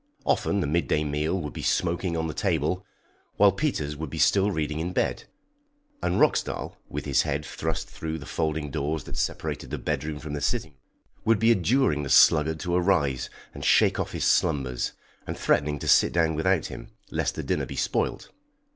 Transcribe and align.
Often 0.25 0.61
the 0.61 0.65
mid 0.65 0.87
day 0.87 1.03
meal 1.03 1.39
would 1.39 1.53
be 1.53 1.61
smoking 1.61 2.17
on 2.17 2.25
the 2.25 2.33
table 2.33 2.83
while 3.37 3.51
Peters 3.51 3.95
would 3.95 4.09
be 4.09 4.17
still 4.17 4.49
reading 4.49 4.79
in 4.79 4.93
bed, 4.93 5.25
and 6.01 6.19
Roxdal, 6.19 6.75
with 6.89 7.05
his 7.05 7.21
head 7.21 7.45
thrust 7.45 7.87
through 7.87 8.17
the 8.17 8.25
folding 8.25 8.71
doors 8.71 9.03
that 9.03 9.15
separated 9.15 9.69
the 9.69 9.77
bedroom 9.77 10.17
from 10.17 10.33
the 10.33 10.41
sitting 10.41 10.71
room, 10.71 10.79
would 11.25 11.37
be 11.37 11.51
adjuring 11.51 12.01
the 12.01 12.09
sluggard 12.09 12.59
to 12.61 12.73
arise 12.73 13.29
and 13.53 13.63
shake 13.63 13.99
off 13.99 14.13
his 14.13 14.25
slumbers, 14.25 14.93
and 15.27 15.37
threatening 15.37 15.77
to 15.77 15.87
sit 15.87 16.11
down 16.11 16.33
without 16.33 16.65
him, 16.65 16.87
lest 17.11 17.35
the 17.35 17.43
dinner 17.43 17.67
be 17.67 17.75
spoilt. 17.75 18.31